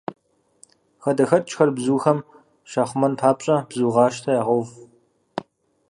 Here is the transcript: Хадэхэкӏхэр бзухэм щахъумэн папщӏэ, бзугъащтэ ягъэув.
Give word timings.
Хадэхэкӏхэр 1.03 1.69
бзухэм 1.75 2.19
щахъумэн 2.69 3.13
папщӏэ, 3.19 3.55
бзугъащтэ 3.69 4.29
ягъэув. 4.39 4.69